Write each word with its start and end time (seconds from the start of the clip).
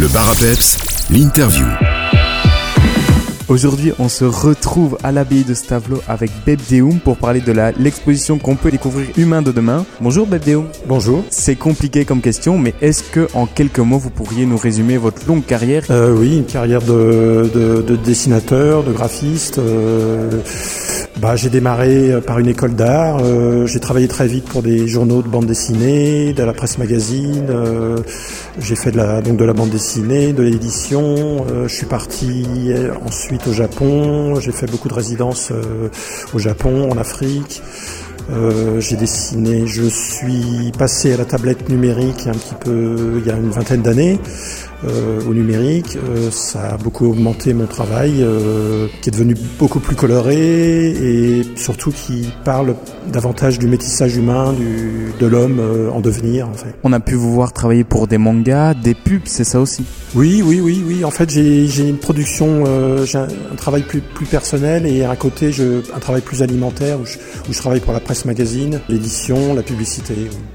Le 0.00 0.08
bar 0.08 0.30
à 0.30 0.34
peps, 0.34 0.78
l'interview. 1.10 1.66
Aujourd'hui, 3.48 3.92
on 3.98 4.08
se 4.08 4.24
retrouve 4.24 4.96
à 5.02 5.10
l'abbaye 5.12 5.42
de 5.44 5.54
Stavelot 5.54 6.00
avec 6.08 6.30
Bebdeum 6.46 7.00
pour 7.00 7.16
parler 7.16 7.40
de 7.40 7.50
la- 7.52 7.72
l'exposition 7.72 8.38
qu'on 8.38 8.54
peut 8.54 8.70
découvrir 8.70 9.08
Humain 9.16 9.42
de 9.42 9.50
demain. 9.50 9.84
Bonjour 10.00 10.26
Bebdeum. 10.26 10.66
Bonjour. 10.86 11.24
C'est 11.30 11.56
compliqué 11.56 12.04
comme 12.04 12.20
question, 12.20 12.56
mais 12.58 12.74
est-ce 12.80 13.02
que 13.02 13.28
en 13.34 13.46
quelques 13.46 13.80
mots 13.80 13.98
vous 13.98 14.10
pourriez 14.10 14.46
nous 14.46 14.56
résumer 14.56 14.96
votre 14.98 15.26
longue 15.26 15.44
carrière? 15.44 15.82
Euh, 15.90 16.14
oui, 16.16 16.36
une 16.38 16.46
carrière 16.46 16.82
de, 16.82 17.50
de, 17.52 17.82
de 17.82 17.96
dessinateur, 17.96 18.84
de 18.84 18.92
graphiste. 18.92 19.58
euh, 19.58 20.30
bah, 21.16 21.36
j'ai 21.36 21.50
démarré 21.50 22.14
par 22.26 22.38
une 22.38 22.48
école 22.48 22.74
d'art. 22.74 23.18
euh, 23.22 23.66
j'ai 23.66 23.80
travaillé 23.80 24.08
très 24.08 24.26
vite 24.26 24.44
pour 24.44 24.62
des 24.62 24.88
journaux 24.88 25.22
de 25.22 25.28
bande 25.28 25.46
dessinée, 25.46 26.32
de 26.32 26.42
la 26.42 26.52
presse 26.54 26.78
magazine. 26.78 27.46
euh, 27.50 27.98
j'ai 28.60 28.74
fait 28.76 28.90
de 28.90 28.96
la, 28.96 29.20
donc 29.20 29.36
de 29.36 29.44
la 29.44 29.52
bande 29.52 29.70
dessinée, 29.70 30.32
de 30.32 30.42
l'édition. 30.42 31.44
euh, 31.50 31.68
je 31.68 31.74
suis 31.74 31.86
parti 31.86 32.44
euh, 32.68 32.92
ensuite 33.06 33.46
au 33.48 33.52
Japon. 33.52 34.36
J'ai 34.40 34.52
fait 34.52 34.70
beaucoup 34.70 34.88
de 34.88 34.94
résidences 34.94 35.50
euh, 35.50 35.88
au 36.32 36.38
Japon, 36.38 36.90
en 36.90 36.96
Afrique. 36.96 37.60
Euh, 38.32 38.80
j'ai 38.80 38.96
dessiné, 38.96 39.66
je 39.66 39.84
suis 39.88 40.70
passé 40.78 41.12
à 41.12 41.16
la 41.16 41.24
tablette 41.24 41.68
numérique 41.68 42.26
un 42.26 42.32
petit 42.32 42.54
peu 42.60 43.20
il 43.20 43.26
y 43.26 43.30
a 43.30 43.36
une 43.36 43.50
vingtaine 43.50 43.82
d'années 43.82 44.20
euh, 44.84 45.20
au 45.28 45.34
numérique. 45.34 45.96
Euh, 45.96 46.30
ça 46.30 46.74
a 46.74 46.76
beaucoup 46.76 47.06
augmenté 47.06 47.52
mon 47.54 47.66
travail, 47.66 48.24
qui 49.02 49.08
est 49.08 49.12
devenu 49.12 49.34
beaucoup 49.58 49.80
plus 49.80 49.96
coloré 49.96 50.90
et 50.90 51.42
surtout 51.56 51.90
qui 51.90 52.28
parle 52.44 52.76
davantage 53.12 53.58
du 53.58 53.66
métissage 53.66 54.16
humain, 54.16 54.52
du, 54.52 55.12
de 55.18 55.26
l'homme 55.26 55.60
en 55.92 56.00
devenir 56.00 56.48
en 56.48 56.54
fait. 56.54 56.74
On 56.84 56.92
a 56.92 57.00
pu 57.00 57.14
vous 57.14 57.32
voir 57.32 57.52
travailler 57.52 57.84
pour 57.84 58.06
des 58.06 58.18
mangas, 58.18 58.74
des 58.74 58.94
pubs, 58.94 59.22
c'est 59.24 59.44
ça 59.44 59.60
aussi? 59.60 59.84
Oui, 60.14 60.42
oui, 60.44 60.60
oui, 60.60 60.84
oui. 60.86 61.04
En 61.04 61.10
fait, 61.10 61.30
j'ai 61.30 61.88
une 61.88 61.98
production, 61.98 62.64
j'ai 63.04 63.18
un, 63.18 63.28
un 63.52 63.56
travail 63.56 63.82
plus, 63.82 64.00
plus 64.00 64.26
personnel 64.26 64.86
et 64.86 65.04
à 65.04 65.16
côté, 65.16 65.52
je, 65.52 65.80
un 65.94 65.98
travail 65.98 66.22
plus 66.22 66.42
alimentaire 66.42 67.00
où 67.00 67.06
je, 67.06 67.16
où 67.48 67.52
je 67.52 67.58
travaille 67.58 67.80
pour 67.80 67.92
la 67.92 68.00
presse 68.00 68.19
magazine, 68.24 68.80
l'édition, 68.88 69.54
la 69.54 69.62
publicité. 69.62 70.14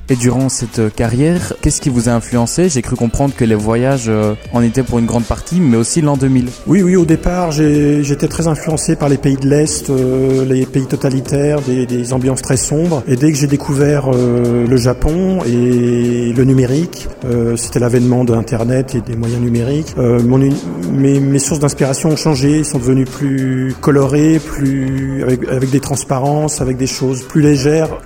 Et 0.09 0.16
durant 0.16 0.49
cette 0.49 0.80
euh, 0.80 0.89
carrière, 0.89 1.53
qu'est-ce 1.61 1.81
qui 1.81 1.89
vous 1.89 2.09
a 2.09 2.11
influencé? 2.11 2.69
J'ai 2.69 2.81
cru 2.81 2.95
comprendre 2.95 3.33
que 3.35 3.44
les 3.45 3.55
voyages 3.55 4.05
euh, 4.08 4.35
en 4.53 4.61
étaient 4.61 4.83
pour 4.83 4.99
une 4.99 5.05
grande 5.05 5.23
partie, 5.25 5.59
mais 5.59 5.77
aussi 5.77 6.02
l'an 6.02 6.17
2000. 6.17 6.47
Oui, 6.67 6.81
oui, 6.83 6.95
au 6.95 7.05
départ, 7.05 7.52
j'étais 7.52 8.27
très 8.27 8.47
influencé 8.47 8.95
par 8.95 9.09
les 9.09 9.17
pays 9.17 9.36
de 9.38 9.47
l'Est, 9.47 9.89
euh, 9.89 10.45
les 10.45 10.66
pays 10.66 10.86
totalitaires, 10.86 11.61
des, 11.61 11.86
des 11.86 12.13
ambiances 12.13 12.41
très 12.41 12.58
sombres. 12.58 13.03
Et 13.08 13.16
dès 13.16 13.31
que 13.31 13.38
j'ai 13.38 13.47
découvert 13.47 14.09
euh, 14.13 14.67
le 14.67 14.77
Japon 14.77 15.39
et 15.45 16.33
le 16.33 16.43
numérique, 16.43 17.08
euh, 17.25 17.55
c'était 17.58 17.80
l'avènement 17.80 18.23
de 18.23 18.33
Internet 18.33 18.95
et 18.95 19.02
des 19.02 19.16
moyens 19.16 19.41
numériques, 19.41 19.95
mon 19.97 20.41
uni- 20.41 20.55
mes, 20.91 21.19
mes 21.19 21.39
sources 21.39 21.59
d'inspiration 21.59 22.09
ont 22.09 22.16
changé, 22.17 22.63
sont 22.63 22.77
devenues 22.80 23.05
plus 23.05 23.73
colorées, 23.81 24.39
plus 24.39 25.23
avec, 25.23 25.47
avec 25.49 25.69
des 25.71 25.80
transparences, 25.80 26.61
avec 26.61 26.77
des 26.77 26.88
choses 26.88 27.23
plus 27.23 27.41
légères 27.41 27.55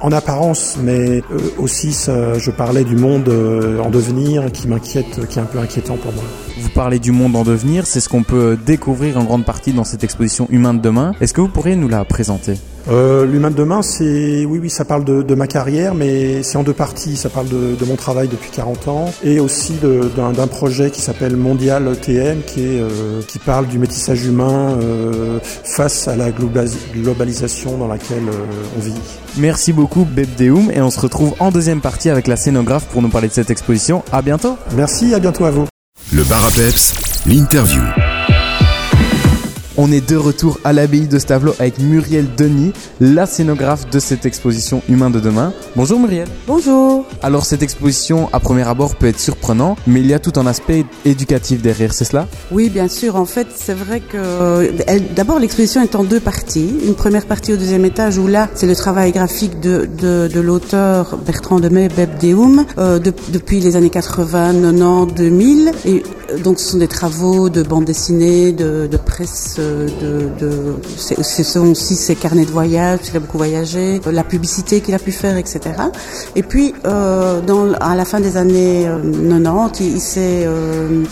en 0.02 0.11
apparence, 0.11 0.78
mais 0.81 1.22
euh, 1.31 1.39
aussi 1.58 1.92
je 2.38 2.52
parlais 2.52 2.83
du 2.83 2.95
monde 2.95 3.30
euh, 3.30 3.80
en 3.80 3.89
devenir 3.89 4.52
qui 4.52 4.67
m'inquiète, 4.67 5.28
qui 5.28 5.39
est 5.39 5.42
un 5.42 5.45
peu 5.45 5.59
inquiétant 5.59 5.97
pour 5.97 6.14
moi. 6.14 6.23
Vous 6.69 6.75
parlez 6.75 6.99
du 6.99 7.11
monde 7.11 7.35
en 7.35 7.43
devenir, 7.43 7.87
c'est 7.87 7.99
ce 7.99 8.07
qu'on 8.07 8.21
peut 8.21 8.55
découvrir 8.63 9.17
en 9.17 9.23
grande 9.23 9.43
partie 9.43 9.73
dans 9.73 9.83
cette 9.83 10.03
exposition 10.03 10.45
Humain 10.51 10.75
de 10.75 10.79
demain. 10.79 11.13
Est-ce 11.19 11.33
que 11.33 11.41
vous 11.41 11.47
pourriez 11.47 11.75
nous 11.75 11.87
la 11.87 12.05
présenter? 12.05 12.53
Euh, 12.91 13.25
L'humain 13.25 13.49
de 13.49 13.55
demain, 13.55 13.81
c'est 13.81 14.45
oui, 14.45 14.59
oui, 14.61 14.69
ça 14.69 14.85
parle 14.85 15.03
de, 15.03 15.23
de 15.23 15.35
ma 15.35 15.47
carrière, 15.47 15.95
mais 15.95 16.43
c'est 16.43 16.57
en 16.59 16.63
deux 16.63 16.73
parties. 16.73 17.17
Ça 17.17 17.29
parle 17.29 17.47
de, 17.49 17.75
de 17.75 17.85
mon 17.85 17.95
travail 17.95 18.27
depuis 18.27 18.51
40 18.51 18.87
ans 18.87 19.05
et 19.23 19.39
aussi 19.39 19.73
d'un 19.81 20.47
projet 20.47 20.91
qui 20.91 21.01
s'appelle 21.01 21.35
Mondial 21.35 21.97
TM, 21.99 22.41
qui 22.45 22.61
est 22.61 22.79
euh, 22.81 23.21
qui 23.27 23.39
parle 23.39 23.65
du 23.67 23.79
métissage 23.79 24.23
humain 24.25 24.77
euh, 24.79 25.39
face 25.43 26.07
à 26.07 26.15
la 26.15 26.29
globa- 26.29 26.71
globalisation 26.93 27.79
dans 27.79 27.87
laquelle 27.87 28.23
on 28.77 28.79
vit. 28.79 28.93
Merci 29.37 29.73
beaucoup 29.73 30.05
Bebdeum 30.05 30.69
et 30.71 30.81
on 30.81 30.91
se 30.91 30.99
retrouve 30.99 31.33
en 31.39 31.49
deuxième 31.49 31.81
partie 31.81 32.11
avec 32.11 32.27
la 32.27 32.35
scénographe 32.35 32.85
pour 32.85 33.02
nous 33.02 33.09
parler 33.09 33.27
de 33.27 33.33
cette 33.33 33.49
exposition. 33.49 34.03
À 34.11 34.21
bientôt 34.21 34.55
Merci, 34.77 35.15
à 35.15 35.19
bientôt 35.19 35.45
à 35.45 35.52
vous. 35.52 35.65
Le 36.11 36.23
bar 36.23 36.49
l'interview. 37.27 38.08
On 39.81 39.93
est 39.93 40.09
de 40.09 40.17
retour 40.17 40.59
à 40.65 40.73
l'abbaye 40.73 41.07
de 41.07 41.17
Stavelot 41.19 41.53
avec 41.57 41.79
Muriel 41.79 42.25
Denis, 42.35 42.73
la 42.99 43.25
scénographe 43.25 43.89
de 43.89 43.99
cette 43.99 44.25
exposition 44.25 44.81
Humain 44.89 45.09
de 45.09 45.21
demain. 45.21 45.53
Bonjour 45.77 45.97
Muriel. 46.01 46.27
Bonjour. 46.47 47.05
Alors 47.21 47.45
cette 47.45 47.63
exposition 47.63 48.27
à 48.33 48.41
premier 48.41 48.67
abord 48.67 48.95
peut 48.97 49.07
être 49.07 49.21
surprenant, 49.21 49.77
mais 49.87 50.01
il 50.01 50.07
y 50.07 50.13
a 50.13 50.19
tout 50.19 50.33
un 50.37 50.47
aspect 50.47 50.83
éducatif 51.05 51.61
derrière, 51.61 51.93
c'est 51.93 52.03
cela? 52.03 52.27
Oui, 52.51 52.69
bien 52.69 52.89
sûr. 52.89 53.15
En 53.15 53.23
fait, 53.23 53.47
c'est 53.55 53.73
vrai 53.73 54.01
que 54.01 54.69
elle- 54.85 55.13
d'abord 55.13 55.39
l'exposition 55.39 55.81
est 55.81 55.95
en 55.95 56.03
deux 56.03 56.19
parties. 56.19 56.73
Une 56.85 56.95
première 56.95 57.25
partie 57.25 57.53
au 57.53 57.55
deuxième 57.57 57.85
étage 57.85 58.17
où 58.17 58.27
là, 58.27 58.49
c'est 58.55 58.67
le 58.67 58.75
travail 58.75 59.13
graphique 59.13 59.61
de, 59.61 59.87
de, 59.97 60.27
de 60.33 60.39
l'auteur 60.41 61.17
Bertrand 61.25 61.61
Demey 61.61 61.87
Bebdeum 61.87 62.65
euh, 62.79 62.99
de- 62.99 63.13
depuis 63.31 63.61
les 63.61 63.77
années 63.77 63.89
80, 63.89 64.55
90, 64.61 65.13
2000. 65.15 65.71
Et 65.85 66.03
euh, 66.33 66.37
donc, 66.39 66.59
ce 66.59 66.71
sont 66.71 66.79
des 66.79 66.89
travaux 66.89 67.47
de 67.49 67.63
bande 67.63 67.85
dessinée, 67.85 68.51
de, 68.51 68.87
de 68.91 68.97
presse, 68.97 69.55
euh, 69.69 69.87
de, 70.02 70.45
de 70.45 70.52
c'est- 70.97 71.21
ce 71.23 71.43
sont 71.43 71.67
aussi 71.71 71.95
ses 71.95 72.15
carnets 72.15 72.45
de 72.45 72.52
voyage, 72.52 72.97
puisqu'il 72.99 73.17
a 73.17 73.19
beaucoup 73.21 73.37
voyagé, 73.37 74.02
euh, 74.05 74.11
la 74.11 74.23
publicité 74.23 74.81
qu'il 74.81 74.95
a 74.95 74.99
pu 74.99 75.11
faire, 75.11 75.37
etc. 75.37 75.59
Et 76.35 76.43
puis, 76.43 76.73
euh, 76.85 77.39
dans, 77.41 77.71
à 77.73 77.95
la 77.95 78.05
fin 78.05 78.19
des 78.19 78.35
années 78.37 78.87
euh, 78.87 78.99
90, 79.29 79.79
il, 79.79 79.93
il 79.95 80.02
s'est 80.02 80.43
euh, 80.45 81.03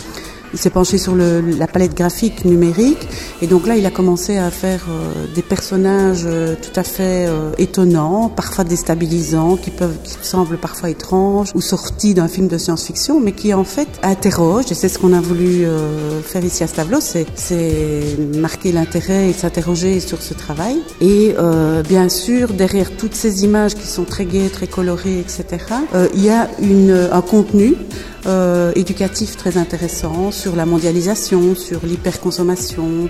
il 0.54 0.60
s'est 0.60 0.70
penché 0.70 0.98
sur 0.98 1.16
le, 1.16 1.42
la 1.42 1.68
palette 1.68 1.96
graphique 1.96 2.46
numérique 2.46 3.08
et 3.42 3.48
donc 3.48 3.68
là 3.68 3.76
il 3.76 3.86
a 3.86 3.92
commencé 3.92 4.38
à 4.38 4.50
faire 4.52 4.86
euh, 4.90 5.26
des 5.36 5.42
personnages 5.42 6.24
euh, 6.26 6.56
tout 6.56 6.78
à 6.80 6.84
fait 6.84 7.26
euh, 7.28 7.52
étonnants, 7.58 8.30
parfois 8.30 8.64
déstabilisants, 8.64 9.58
qui 9.58 9.72
peuvent, 9.72 9.98
qui 10.04 10.16
semblent 10.22 10.58
parfois 10.58 10.90
étranges 10.90 11.52
ou 11.56 11.62
sortis 11.62 12.14
d'un 12.14 12.28
film 12.28 12.48
de 12.48 12.58
science-fiction, 12.58 13.20
mais 13.20 13.32
qui 13.32 13.54
en 13.54 13.64
fait 13.64 13.88
interrogent 14.04 14.72
et 14.72 14.76
c'est 14.76 14.90
ce 14.90 15.00
qu'on 15.00 15.14
a 15.14 15.22
voulu 15.22 15.66
euh, 15.66 16.22
faire 16.22 16.44
ici 16.44 16.64
à 16.64 16.68
Stavlos, 16.68 17.02
c'est, 17.02 17.26
c'est 17.36 18.18
marquer 18.36 18.72
l'intérêt 18.72 19.30
et 19.30 19.34
s'interroger 19.34 20.00
sur 20.00 20.22
ce 20.22 20.34
travail. 20.34 20.78
Et 21.02 21.36
euh, 21.38 21.84
bien 21.84 22.10
sûr 22.10 22.54
derrière 22.54 22.96
toutes 22.96 23.16
ces 23.16 23.44
images 23.44 23.76
qui 23.76 23.88
sont 23.88 24.04
très 24.04 24.26
gaies, 24.26 24.50
très 24.50 24.68
colorées, 24.68 25.20
etc. 25.20 25.46
euh, 25.94 26.08
il 26.14 26.24
y 26.24 26.30
a 26.30 26.50
une, 26.62 27.10
un 27.12 27.22
contenu 27.22 27.76
euh, 28.28 28.72
éducatif 28.76 29.38
très 29.38 29.58
intéressant 29.58 30.32
sur 30.32 30.56
la 30.56 30.66
mondialisation, 30.66 31.56
sur 31.56 31.80
l'hyperconsommation 31.86 33.10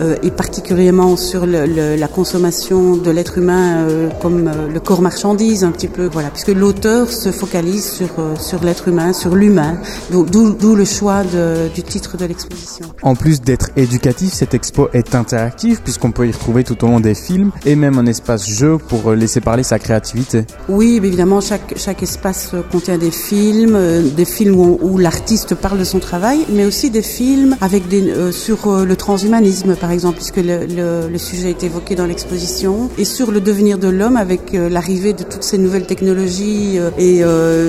euh, 0.00 0.16
et 0.22 0.30
particulièrement 0.30 1.16
sur 1.16 1.46
le, 1.46 1.66
le, 1.66 1.96
la 1.96 2.08
consommation 2.08 2.96
de 2.96 3.10
l'être 3.10 3.38
humain 3.38 3.86
euh, 3.88 4.08
comme 4.20 4.50
le 4.72 4.80
corps 4.80 5.00
marchandise 5.00 5.64
un 5.64 5.70
petit 5.70 5.88
peu, 5.88 6.08
voilà, 6.12 6.30
puisque 6.30 6.48
l'auteur 6.48 7.10
se 7.10 7.30
focalise 7.30 7.90
sur 7.90 8.08
sur 8.38 8.62
l'être 8.62 8.88
humain, 8.88 9.12
sur 9.12 9.34
l'humain, 9.34 9.78
d'où 10.10 10.74
le 10.74 10.84
choix 10.84 11.22
de, 11.22 11.68
du 11.74 11.82
titre 11.82 12.16
de 12.16 12.24
l'exposition. 12.26 12.86
En 13.02 13.14
plus 13.14 13.40
d'être 13.40 13.70
éducatif, 13.76 14.32
cette 14.32 14.54
expo 14.54 14.88
est 14.92 15.14
interactive 15.14 15.80
puisqu'on 15.82 16.12
peut 16.12 16.26
y 16.26 16.32
retrouver 16.32 16.64
tout 16.64 16.82
au 16.84 16.88
long 16.88 17.00
des 17.00 17.14
films 17.14 17.52
et 17.64 17.76
même 17.76 17.98
un 17.98 18.06
espace 18.06 18.48
jeu 18.48 18.78
pour 18.78 19.12
laisser 19.12 19.40
parler 19.40 19.62
sa 19.62 19.78
créativité. 19.78 20.44
Oui, 20.68 21.00
évidemment, 21.02 21.40
chaque, 21.40 21.74
chaque 21.76 22.02
espace 22.02 22.52
contient 22.70 22.98
des 22.98 23.10
films, 23.10 23.78
des 24.14 24.24
films 24.24 24.57
où, 24.58 24.98
l'artiste 24.98 25.54
parle 25.54 25.78
de 25.78 25.84
son 25.84 25.98
travail, 25.98 26.40
mais 26.50 26.64
aussi 26.64 26.90
des 26.90 27.02
films 27.02 27.56
euh, 27.62 28.32
sur 28.32 28.66
euh, 28.66 28.84
le 28.84 28.96
transhumanisme, 28.96 29.76
par 29.76 29.90
exemple, 29.90 30.16
puisque 30.16 30.38
le, 30.38 30.66
le, 30.66 31.08
le 31.08 31.18
sujet 31.18 31.50
est 31.50 31.62
évoqué 31.62 31.94
dans 31.94 32.06
l'exposition, 32.06 32.88
et 32.98 33.04
sur 33.04 33.30
le 33.30 33.40
devenir 33.40 33.78
de 33.78 33.88
l'homme 33.88 34.16
avec 34.16 34.54
euh, 34.54 34.68
l'arrivée 34.68 35.12
de 35.12 35.22
toutes 35.22 35.42
ces 35.42 35.58
nouvelles 35.58 35.86
technologies 35.86 36.78
et 36.98 37.22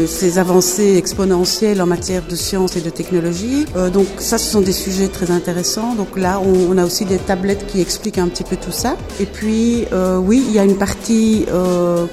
ces 0.07 0.37
avancées 0.37 0.95
exponentielles 0.97 1.81
en 1.81 1.85
matière 1.85 2.23
de 2.27 2.35
science 2.35 2.75
et 2.75 2.81
de 2.81 2.89
technologie. 2.89 3.65
Donc 3.93 4.07
ça, 4.19 4.37
ce 4.37 4.49
sont 4.51 4.61
des 4.61 4.71
sujets 4.71 5.07
très 5.07 5.31
intéressants. 5.31 5.93
Donc 5.95 6.17
là, 6.17 6.41
on, 6.43 6.73
on 6.73 6.77
a 6.77 6.85
aussi 6.85 7.05
des 7.05 7.17
tablettes 7.17 7.65
qui 7.67 7.81
expliquent 7.81 8.17
un 8.17 8.27
petit 8.27 8.43
peu 8.43 8.55
tout 8.55 8.71
ça. 8.71 8.95
Et 9.19 9.25
puis, 9.25 9.85
oui, 10.23 10.43
il 10.47 10.53
y 10.53 10.59
a 10.59 10.63
une 10.63 10.77
partie 10.77 11.45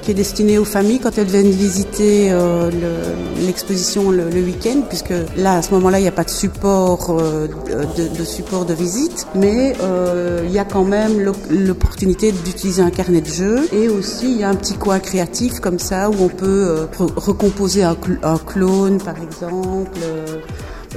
qui 0.01 0.11
est 0.11 0.13
destinée 0.13 0.57
aux 0.57 0.65
familles 0.65 0.99
quand 0.99 1.17
elles 1.17 1.27
viennent 1.27 1.49
visiter 1.51 2.29
le- 2.29 3.26
l'exposition 3.47 4.11
le, 4.11 4.25
week-end, 4.29 4.81
puisque 4.87 5.13
là, 5.37 5.57
à 5.57 5.61
ce 5.61 5.71
moment-là, 5.71 5.99
il 5.99 6.03
n'y 6.03 6.07
a 6.07 6.11
pas 6.11 6.23
de 6.23 6.29
support 6.29 7.17
euh, 7.19 7.47
de, 7.97 8.23
support 8.23 8.65
de 8.65 8.73
visite, 8.73 9.25
mais 9.33 9.73
euh, 9.81 10.41
il 10.45 10.51
y 10.51 10.59
a 10.59 10.65
quand 10.65 10.83
même 10.83 11.19
l'op- 11.19 11.35
l'opportunité 11.49 12.31
d'utiliser 12.31 12.81
un 12.83 12.91
carnet 12.91 13.21
de 13.21 13.27
jeu 13.27 13.67
et 13.71 13.89
aussi 13.89 14.31
il 14.31 14.37
y 14.37 14.43
a 14.43 14.49
un 14.49 14.55
petit 14.55 14.75
coin 14.75 14.99
créatif 14.99 15.59
comme 15.59 15.79
ça 15.79 16.09
où 16.09 16.15
on 16.19 16.27
peut 16.29 16.45
euh, 16.45 16.85
re- 16.99 17.13
recomposer 17.15 17.83
un 17.83 17.95
clone, 18.45 18.99
par 18.99 19.15
exemple. 19.21 19.97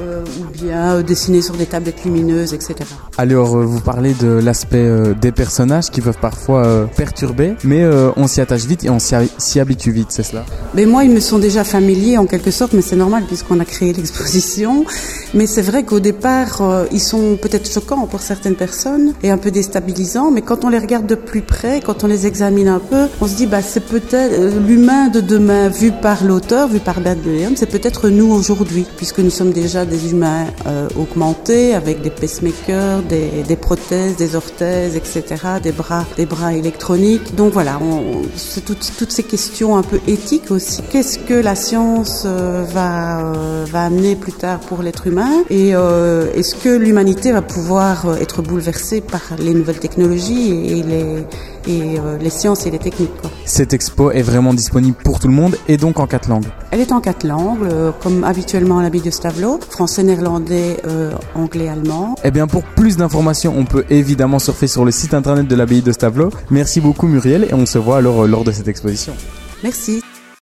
Euh, 0.00 0.10
euh, 0.10 0.24
ou 0.40 0.52
bien 0.52 1.02
dessiner 1.02 1.42
sur 1.42 1.56
des 1.56 1.66
tablettes 1.66 2.04
lumineuses, 2.04 2.52
etc. 2.52 2.74
Alors, 3.18 3.56
vous 3.58 3.80
parlez 3.80 4.14
de 4.14 4.28
l'aspect 4.28 4.88
des 5.20 5.32
personnages 5.32 5.90
qui 5.90 6.00
peuvent 6.00 6.18
parfois 6.20 6.88
perturber, 6.96 7.54
mais 7.64 7.84
on 8.16 8.26
s'y 8.26 8.40
attache 8.40 8.64
vite 8.64 8.84
et 8.84 8.90
on 8.90 8.98
s'y 8.98 9.60
habitue 9.60 9.92
vite, 9.92 10.08
c'est 10.10 10.22
cela? 10.22 10.44
Mais 10.74 10.86
moi, 10.86 11.04
ils 11.04 11.10
me 11.10 11.20
sont 11.20 11.38
déjà 11.38 11.64
familiers 11.64 12.18
en 12.18 12.26
quelque 12.26 12.50
sorte, 12.50 12.72
mais 12.72 12.82
c'est 12.82 12.96
normal 12.96 13.24
puisqu'on 13.26 13.60
a 13.60 13.64
créé 13.64 13.92
l'exposition. 13.92 14.84
Mais 15.34 15.46
c'est 15.46 15.62
vrai 15.62 15.84
qu'au 15.84 16.00
départ, 16.00 16.62
ils 16.92 17.00
sont 17.00 17.36
peut-être 17.40 17.70
choquants 17.70 18.06
pour 18.06 18.20
certaines 18.20 18.56
personnes 18.56 19.14
et 19.22 19.30
un 19.30 19.38
peu 19.38 19.50
déstabilisants, 19.50 20.30
mais 20.30 20.42
quand 20.42 20.64
on 20.64 20.68
les 20.68 20.78
regarde 20.78 21.06
de 21.06 21.14
plus 21.14 21.42
près, 21.42 21.80
quand 21.80 22.04
on 22.04 22.06
les 22.06 22.26
examine 22.26 22.68
un 22.68 22.80
peu, 22.80 23.06
on 23.20 23.28
se 23.28 23.34
dit 23.34 23.46
bah 23.46 23.62
c'est 23.62 23.84
peut-être 23.84 24.58
l'humain 24.66 25.08
de 25.08 25.20
demain 25.20 25.68
vu 25.68 25.92
par 25.92 26.24
l'auteur, 26.24 26.68
vu 26.68 26.80
par 26.80 27.00
Bert 27.00 27.16
Guillaume, 27.16 27.56
c'est 27.56 27.70
peut-être 27.70 28.08
nous 28.08 28.32
aujourd'hui, 28.32 28.86
puisque 28.96 29.20
nous 29.20 29.30
sommes 29.30 29.52
déjà 29.52 29.84
des 29.90 30.12
humains 30.12 30.46
euh, 30.66 30.88
augmentés 30.98 31.74
avec 31.74 32.00
des 32.00 32.10
pacemakers, 32.10 33.02
des, 33.02 33.56
prothèses, 33.56 34.16
des 34.16 34.36
orthèses, 34.36 34.96
etc., 34.96 35.22
des 35.62 35.72
bras, 35.72 36.06
des 36.16 36.26
bras 36.26 36.54
électroniques. 36.54 37.34
Donc 37.34 37.52
voilà, 37.52 37.78
c'est 38.36 38.64
toutes, 38.64 39.10
ces 39.10 39.22
questions 39.22 39.76
un 39.76 39.82
peu 39.82 40.00
éthiques 40.06 40.50
aussi. 40.50 40.82
Qu'est-ce 40.90 41.18
que 41.18 41.34
la 41.34 41.54
science 41.54 42.24
euh, 42.26 42.64
va 42.72 43.20
euh, 43.20 43.66
va 43.70 43.84
amener 43.84 44.16
plus 44.16 44.32
tard 44.32 44.60
pour 44.60 44.82
l'être 44.82 45.06
humain? 45.06 45.44
Et 45.50 45.70
est-ce 45.70 46.54
que 46.54 46.70
l'humanité 46.70 47.32
va 47.32 47.42
pouvoir 47.42 48.16
être 48.20 48.42
bouleversée 48.42 49.00
par 49.00 49.22
les 49.38 49.52
nouvelles 49.52 49.80
technologies 49.80 50.78
et 50.78 50.82
les 52.20 52.30
sciences 52.30 52.66
et 52.66 52.70
les 52.70 52.78
techniques. 52.78 53.10
Cette 53.44 53.72
expo 53.72 54.10
est 54.10 54.22
vraiment 54.22 54.54
disponible 54.54 54.96
pour 55.02 55.18
tout 55.18 55.28
le 55.28 55.34
monde 55.34 55.56
et 55.68 55.76
donc 55.76 55.98
en 55.98 56.06
quatre 56.06 56.28
langues 56.28 56.46
Elle 56.72 56.80
est 56.80 56.92
en 56.92 57.00
quatre 57.00 57.24
langues, 57.24 57.64
euh, 57.64 57.90
comme 58.00 58.22
habituellement 58.22 58.78
à 58.78 58.82
l'abbaye 58.82 59.00
de 59.00 59.10
Stavelot, 59.10 59.58
français, 59.70 60.04
néerlandais, 60.04 60.76
euh, 60.86 61.12
anglais, 61.34 61.68
allemand. 61.68 62.14
Eh 62.22 62.30
bien 62.30 62.46
pour 62.46 62.62
plus 62.62 62.96
d'informations, 62.96 63.54
on 63.56 63.64
peut 63.64 63.84
évidemment 63.90 64.38
surfer 64.38 64.68
sur 64.68 64.84
le 64.84 64.92
site 64.92 65.12
internet 65.12 65.48
de 65.48 65.56
l'abbaye 65.56 65.82
de 65.82 65.90
Stavelot. 65.90 66.30
Merci 66.50 66.80
beaucoup 66.80 67.08
Muriel 67.08 67.44
et 67.50 67.54
on 67.54 67.66
se 67.66 67.78
voit 67.78 67.98
alors 67.98 68.26
lors 68.26 68.44
de 68.44 68.52
cette 68.52 68.68
exposition. 68.68 69.14
Merci. 69.64 70.00